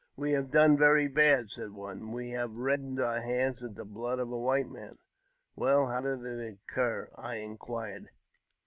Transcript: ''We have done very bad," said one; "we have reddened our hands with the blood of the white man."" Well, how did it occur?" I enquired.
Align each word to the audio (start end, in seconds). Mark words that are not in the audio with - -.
''We 0.17 0.33
have 0.33 0.49
done 0.49 0.79
very 0.79 1.07
bad," 1.07 1.51
said 1.51 1.73
one; 1.73 2.11
"we 2.11 2.31
have 2.31 2.55
reddened 2.57 2.99
our 2.99 3.21
hands 3.21 3.61
with 3.61 3.75
the 3.75 3.85
blood 3.85 4.17
of 4.17 4.29
the 4.29 4.35
white 4.35 4.65
man."" 4.67 4.97
Well, 5.55 5.85
how 5.85 6.01
did 6.01 6.25
it 6.25 6.57
occur?" 6.65 7.11
I 7.15 7.35
enquired. 7.35 8.09